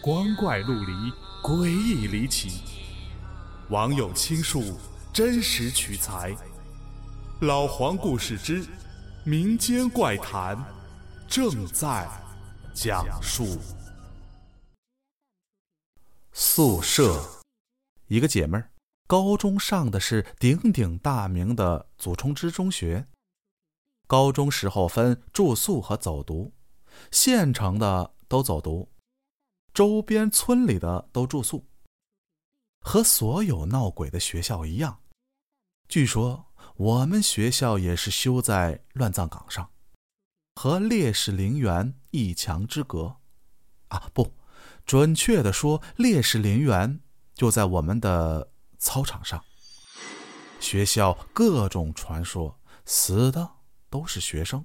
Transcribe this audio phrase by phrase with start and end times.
[0.00, 0.92] 光怪陆离，
[1.42, 2.62] 诡异离奇。
[3.68, 4.78] 网友倾述，
[5.12, 6.36] 真实取材。
[7.40, 8.64] 老黄故事之
[9.24, 10.56] 民间怪谈
[11.26, 12.08] 正在
[12.72, 13.58] 讲述。
[16.32, 17.42] 宿舍，
[18.06, 18.70] 一个姐妹儿，
[19.08, 23.08] 高中上的是鼎鼎大名的祖冲之中学。
[24.06, 26.52] 高中时候分住宿和走读，
[27.10, 28.88] 县城的都走读。
[29.72, 31.66] 周边村里的都住宿，
[32.80, 35.00] 和所有闹鬼的学校一样。
[35.88, 39.70] 据说我们学校也是修在乱葬岗上，
[40.56, 43.16] 和烈士陵园一墙之隔。
[43.88, 44.34] 啊，不，
[44.84, 47.00] 准确的说，烈士陵园
[47.34, 49.42] 就在我们的操场上。
[50.60, 53.50] 学校各种传说，死的
[53.88, 54.64] 都是学生。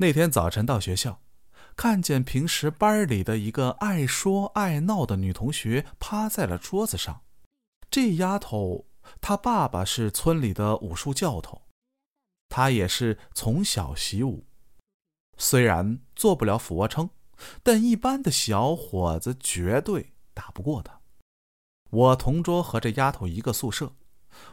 [0.00, 1.20] 那天早晨到学校，
[1.76, 7.20] 看见平时班里的一个爱说爱闹的女同学趴在了桌子上。
[7.90, 8.86] 这丫头，
[9.20, 11.66] 她爸爸是村里的武术教头，
[12.48, 14.46] 她也是从小习武。
[15.36, 17.10] 虽然做不了俯卧撑，
[17.62, 20.98] 但一般的小伙子绝对打不过她。
[21.90, 23.92] 我同桌和这丫头一个宿舍，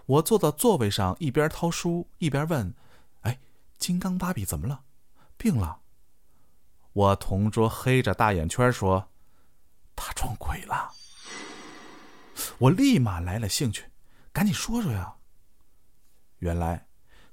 [0.07, 2.75] 我坐到座位上，一边掏书一边问
[3.23, 3.39] ：“哎，
[3.77, 4.81] 金刚芭比怎么了？”
[5.37, 5.81] 病了。
[6.93, 9.09] 我同桌黑着大眼圈说
[9.95, 10.91] ：“他撞鬼了。”
[12.59, 13.85] 我立马来了兴趣，
[14.31, 15.15] 赶紧说说呀。
[16.39, 16.87] 原来，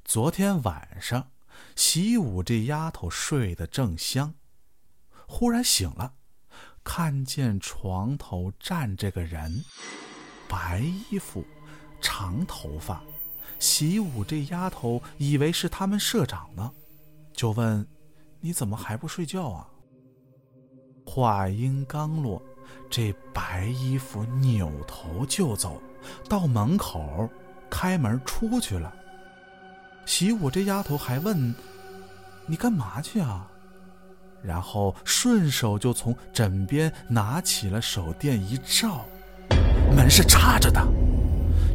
[0.05, 1.31] 昨天晚上
[1.77, 4.35] 习武这丫头睡得正香，
[5.27, 6.15] 忽然醒了，
[6.83, 9.65] 看见床头站着个人，
[10.49, 11.45] 白衣服，
[12.01, 13.03] 长头发。
[13.59, 16.73] 习武这丫头以为是他们社长呢，
[17.35, 17.87] 就问。
[18.41, 19.67] 你怎么还不睡觉啊？
[21.07, 22.43] 话音刚落，
[22.91, 25.81] 这白衣服扭头就走，
[26.29, 27.27] 到门口
[27.71, 28.95] 开门出去了。
[30.05, 31.55] 习武这丫头还问
[32.45, 33.51] ：“你干嘛去啊？”
[34.45, 39.07] 然后顺手就从枕边拿起了手电一照，
[39.97, 40.87] 门是插着的。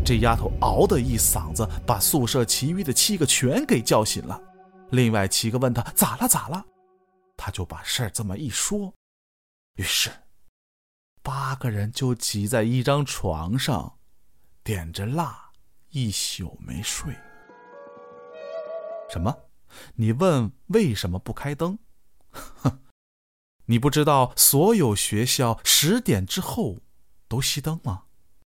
[0.05, 4.39] 这丫头嗷的一嗓子，把宿舍其余的七个全给叫醒了。
[4.91, 6.66] 另外七个问他咋了咋了，
[7.38, 8.94] 他就把事儿这么一说，
[9.75, 10.09] 于是
[11.22, 14.00] 八个人就挤在一张床上，
[14.63, 15.51] 点着蜡，
[15.89, 17.16] 一宿没睡。
[19.11, 19.35] 什么？
[19.95, 21.77] 你问为什么不开灯？
[22.31, 22.81] 哼，
[23.66, 26.79] 你不知道所有学校十点之后
[27.27, 28.06] 都熄灯吗？